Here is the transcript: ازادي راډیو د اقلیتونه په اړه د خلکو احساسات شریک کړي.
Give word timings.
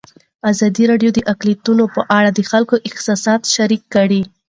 ازادي 0.51 0.83
راډیو 0.91 1.11
د 1.13 1.19
اقلیتونه 1.33 1.83
په 1.95 2.01
اړه 2.17 2.29
د 2.33 2.39
خلکو 2.51 2.75
احساسات 2.89 3.41
شریک 3.55 3.83
کړي. 3.95 4.21